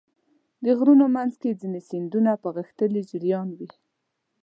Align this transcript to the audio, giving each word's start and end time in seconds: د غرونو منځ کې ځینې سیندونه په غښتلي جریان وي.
د 0.63 0.65
غرونو 0.77 1.05
منځ 1.15 1.33
کې 1.41 1.57
ځینې 1.61 1.79
سیندونه 1.89 2.31
په 2.43 2.49
غښتلي 2.55 3.01
جریان 3.09 3.49
وي. 3.57 3.69